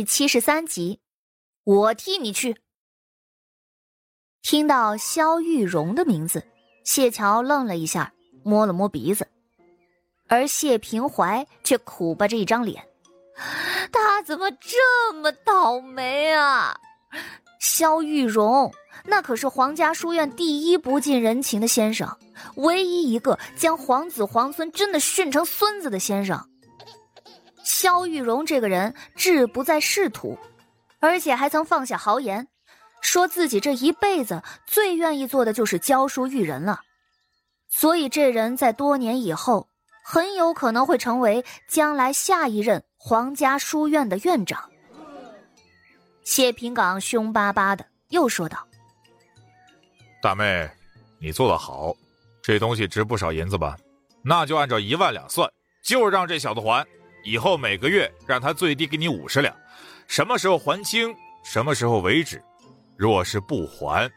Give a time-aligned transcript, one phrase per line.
[0.00, 0.98] 第七十三集，
[1.62, 2.56] 我替你去。
[4.40, 6.42] 听到萧玉荣的名字，
[6.84, 8.10] 谢桥愣了一下，
[8.42, 9.28] 摸了摸鼻子，
[10.26, 12.82] 而谢平怀却苦巴着一张脸，
[13.92, 16.74] 他怎么这么倒霉啊？
[17.60, 18.72] 萧玉荣，
[19.04, 22.08] 那可是皇家书院第一不近人情的先生，
[22.56, 26.42] 唯一一个将皇子皇孙真的训成孙子的先生。
[27.64, 30.38] 萧玉荣这个人志不在仕途，
[30.98, 32.46] 而且还曾放下豪言，
[33.00, 36.80] 说自己这一辈子最愿意做的就是教书育人了。
[37.68, 39.68] 所以这人在多年以后，
[40.04, 44.68] 很有可能会成为将来下一任皇家书院的院长。
[46.24, 48.66] 谢平岗凶巴巴的又说道
[50.20, 50.68] ：“大妹，
[51.18, 51.94] 你做的好，
[52.42, 53.76] 这东西值不少银子吧？
[54.22, 55.50] 那就按照一万两算，
[55.82, 56.86] 就让这小子还。
[57.24, 59.54] 以后每个月让他最低给你五十两，
[60.06, 62.42] 什么时候还清，什么时候为止。
[62.96, 64.10] 若是不还，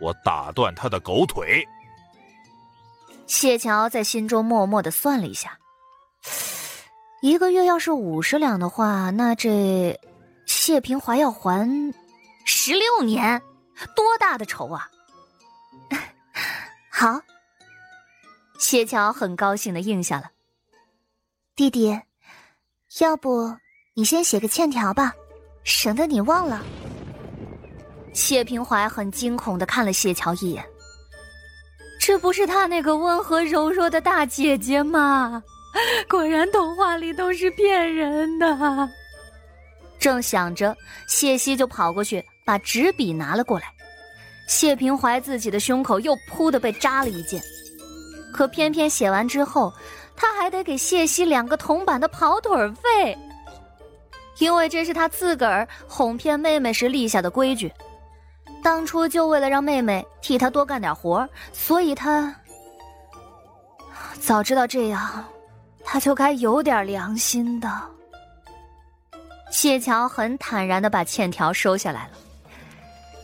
[0.00, 1.66] 我打断他的狗腿。”
[3.26, 5.56] 谢桥在心中默默的算了一下，
[7.22, 9.98] 一个月要是五十两的话，那这……
[10.46, 11.94] 谢平华要还
[12.44, 13.40] 十六年，
[13.94, 14.90] 多大的仇啊！
[16.90, 17.20] 好，
[18.58, 20.30] 谢桥很高兴的应下了。
[21.54, 22.00] 弟弟，
[22.98, 23.56] 要不
[23.94, 25.14] 你先写个欠条吧，
[25.62, 26.60] 省得你忘了。
[28.12, 30.64] 谢平怀很惊恐的看了谢桥一眼，
[32.00, 35.40] 这不是他那个温和柔弱的大姐姐吗？
[36.10, 38.88] 果然童话里都是骗人的。
[40.00, 43.72] 正想着，谢希就跑过去把纸笔拿了过来。
[44.48, 47.40] 谢平怀自己的胸口又噗的被扎了一剑，
[48.32, 49.72] 可偏偏写完之后，
[50.20, 53.16] 他还得给谢希两个铜板的跑腿费，
[54.38, 57.72] 因为这是他自个儿哄骗妹妹时立下的规矩。
[58.62, 62.34] 当初就为了让妹妹替他多干点活，所以他
[64.20, 65.24] 早知道这样，
[65.82, 67.70] 他就该有点良心的。
[69.50, 72.10] 谢桥很坦然的把欠条收下来了，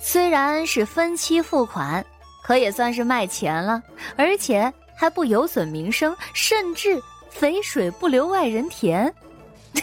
[0.00, 2.02] 虽然是分期付款，
[2.42, 3.82] 可也算是卖钱了，
[4.16, 9.14] 而且还不有损名声，甚至肥水不流外人田，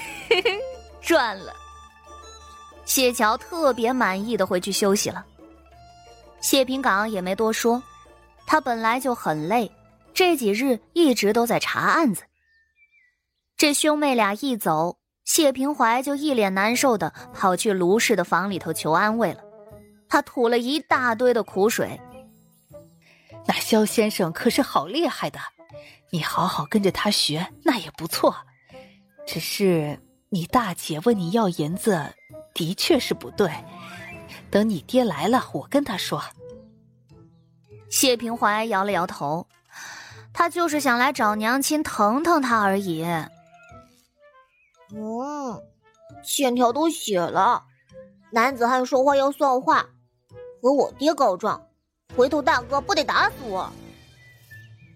[1.01, 1.53] 赚了。
[2.85, 5.23] 谢桥特别满意的回去休息了。
[6.41, 7.81] 谢平岗也没多说，
[8.45, 9.71] 他本来就很累，
[10.13, 12.23] 这几日一直都在查案子。
[13.55, 14.97] 这兄妹俩一走。
[15.25, 19.39] 谢平怀就一脸难受的跑去卢氏的房里头求安慰了，
[20.09, 21.97] 他吐了一大堆的苦水。
[23.45, 25.39] 那萧先生可是好厉害的，
[26.11, 28.35] 你好好跟着他学，那也不错。
[29.25, 29.99] 只是
[30.29, 32.13] 你大姐问你要银子，
[32.53, 33.51] 的确是不对。
[34.49, 36.23] 等你爹来了，我跟他说。
[37.89, 39.47] 谢平怀摇了摇头，
[40.33, 43.03] 他就是想来找娘亲疼疼他而已。
[44.95, 45.61] 嗯，
[46.23, 47.63] 欠条都写了，
[48.31, 49.85] 男子汉说话要算话，
[50.61, 51.67] 和我爹告状，
[52.15, 53.71] 回头大哥不得打死我？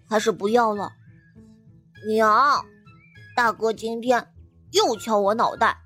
[0.08, 0.90] 还是不要了。
[2.06, 2.64] 娘，
[3.36, 4.24] 大哥今天
[4.70, 5.76] 又敲我脑袋，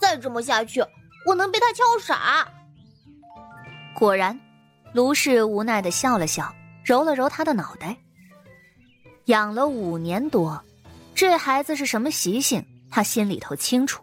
[0.00, 0.82] 再这么下去，
[1.26, 2.48] 我能被他敲傻。
[3.94, 4.38] 果然，
[4.94, 6.52] 卢氏无奈的笑了笑，
[6.84, 7.96] 揉了揉他的脑袋。
[9.26, 10.64] 养了五年多，
[11.14, 12.64] 这孩子是什么习性？
[12.90, 14.02] 他心里头清楚，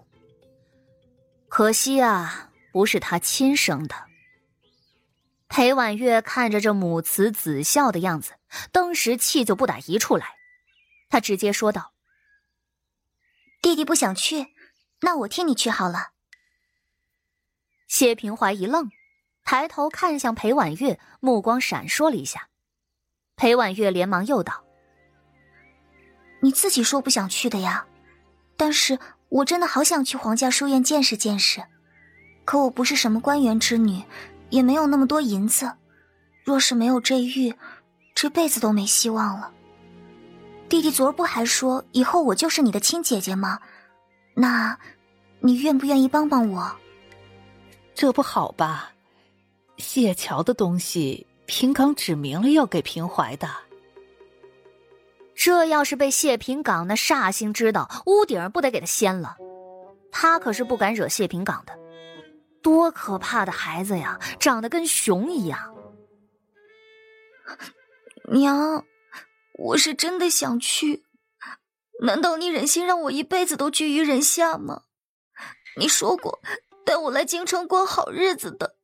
[1.47, 3.95] 可惜啊，不是他亲生的。
[5.55, 8.33] 裴婉月看着这母慈子孝的样子，
[8.73, 10.35] 当时气就不打一处来。
[11.07, 11.93] 他直接说道
[13.63, 14.47] ：“弟弟不想去，
[14.99, 16.09] 那我替你去好了。”
[17.87, 18.91] 谢平怀一愣，
[19.45, 22.49] 抬头看向裴婉月，目光闪烁了一下。
[23.37, 24.65] 裴婉月连忙又道
[26.43, 27.87] ：“你自己说不想去的呀。”
[28.57, 28.99] 但是
[29.29, 31.63] 我真的好想去皇家书院见识见识，
[32.43, 34.03] 可我不是什么官员之女，
[34.55, 35.69] 也没有那么多银子。
[36.45, 37.53] 若是没有这玉，
[38.15, 39.51] 这辈子都没希望了。
[40.69, 43.59] 弟弟昨儿不还说以后我就是你的亲姐姐吗？
[44.33, 44.77] 那，
[45.41, 46.73] 你愿不愿意帮帮我？
[47.93, 48.93] 这不好吧？
[49.77, 53.49] 谢桥的东西，平岗指明了要给平怀的。
[55.35, 59.35] 这要是被谢平岗那煞星知道，屋顶不得给他掀了？
[60.11, 61.77] 他可是不敢惹谢平岗的，
[62.65, 65.75] 多可怕的孩子呀，长得跟熊一样。
[68.31, 68.83] 娘，
[69.53, 71.05] 我是真的想去，
[72.01, 74.81] 难道你忍心让我一辈子都居于人下吗？
[75.77, 76.41] 你说过
[76.83, 78.75] 带我来京城过好日子的，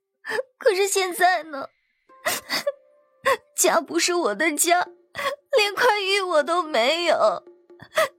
[0.59, 1.67] 可是现在呢？
[3.57, 4.87] 家不是我的家，
[5.57, 7.43] 连块玉我都没有。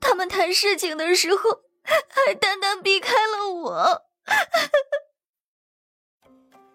[0.00, 4.02] 他们谈事情的时候，还单单避开了我。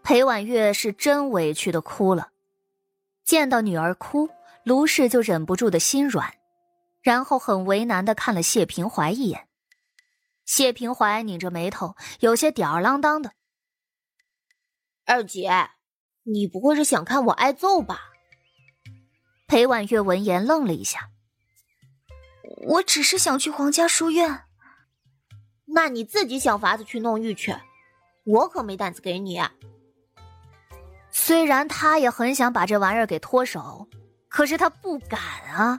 [0.07, 2.31] 裴婉月是真委屈的哭了，
[3.25, 4.29] 见到女儿哭，
[4.63, 6.33] 卢氏就忍不住的心软，
[7.01, 9.49] 然后很为难的看了谢平怀一眼。
[10.45, 13.33] 谢平怀拧着眉头，有些吊儿郎当的
[15.05, 15.71] ：“二姐，
[16.23, 17.99] 你不会是想看我挨揍吧？”
[19.45, 21.09] 裴婉月闻言愣了一下
[22.65, 24.45] ：“我只是想去皇家书院。”
[25.75, 27.53] 那你自己想法子去弄玉去，
[28.23, 29.41] 我可没胆子给你。
[31.27, 33.85] 虽然他也很想把这玩意儿给脱手，
[34.29, 35.19] 可是他不敢
[35.53, 35.77] 啊！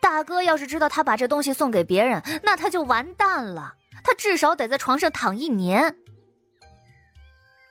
[0.00, 5.94] 大哥要是知道他把这东西送给别人，那他就完蛋了，他至少得在床上躺一年。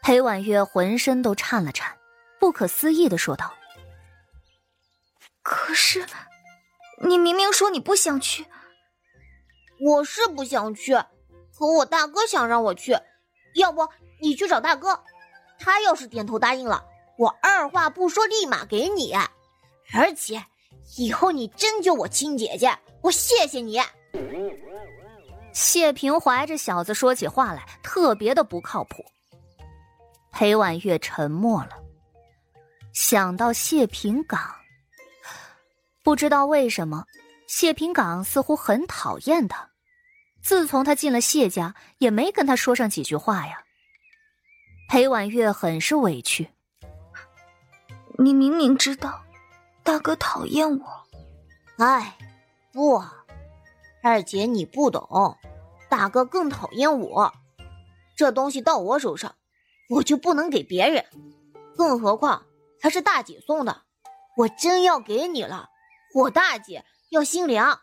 [0.03, 1.97] 裴婉月浑身都颤了颤，
[2.39, 3.51] 不可思议的说道
[5.41, 6.05] ：“可是，
[7.01, 8.45] 你明明说你不想去。”
[9.81, 10.93] 我是不想去。
[11.57, 12.95] 可我大哥想让我去，
[13.55, 13.89] 要不
[14.21, 15.03] 你去找大哥，
[15.57, 16.85] 他要是点头答应了，
[17.19, 19.13] 我二话不说立马给你。
[19.93, 20.41] 而且
[20.97, 22.71] 以后你真救我亲姐姐，
[23.01, 23.77] 我谢谢你。
[25.53, 29.03] 谢平怀这小子说起话来特别的不靠谱。
[30.31, 31.71] 裴婉月沉默了，
[32.93, 34.39] 想到谢平岗，
[36.03, 37.03] 不知道为什么，
[37.47, 39.67] 谢平岗似乎很讨厌他。
[40.41, 43.61] 自从他进了谢家，也没跟他说上几句话呀。
[44.87, 46.49] 裴婉月很是委屈。
[48.21, 49.23] 你明明知道，
[49.81, 50.85] 大哥讨厌我。
[51.77, 52.17] 哎，
[52.73, 53.01] 不，
[54.03, 55.37] 二姐你不懂，
[55.87, 57.33] 大哥更讨厌我。
[58.17, 59.33] 这东西到我手上，
[59.89, 61.05] 我就不能给别人，
[61.77, 62.45] 更何况
[62.81, 63.83] 还是大姐送的。
[64.35, 65.69] 我真要给你了，
[66.13, 67.79] 我大姐要心凉。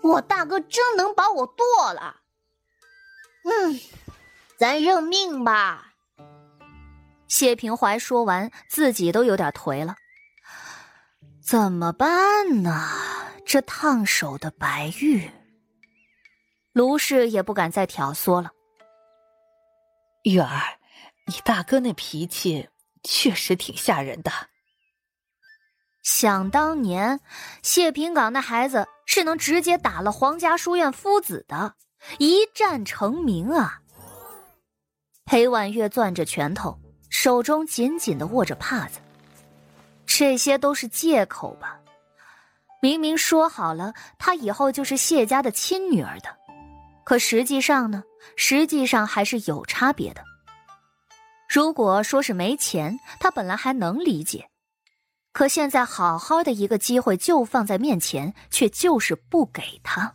[0.00, 2.20] 我大哥真能把我剁了，
[3.44, 3.80] 嗯，
[4.56, 5.91] 咱认命吧。
[7.32, 9.96] 谢平怀说完，自己都有点颓了。
[11.42, 12.86] 怎么办呢？
[13.46, 15.30] 这烫手的白玉，
[16.74, 18.50] 卢氏也不敢再挑唆了。
[20.24, 20.60] 玉儿，
[21.26, 22.68] 你大哥那脾气
[23.02, 24.30] 确实挺吓人的。
[26.02, 27.18] 想当年，
[27.62, 31.76] 谢平岗那孩子是能直接打了皇家书院夫子的，
[32.18, 33.80] 一战成名啊！
[35.24, 36.78] 裴婉月攥着拳头，
[37.12, 38.98] 手中紧紧的握着帕子。
[40.06, 41.78] 这些都是借口吧？
[42.80, 46.34] 明明说好了，她以后就是谢家的亲女儿的，
[47.04, 48.02] 可实际上呢？
[48.34, 50.24] 实际上还是有差别的。
[51.48, 54.48] 如果说是没钱，他本来还能理解。
[55.32, 60.14] 可现在好好的一个机会就放在面前，却就是不给他。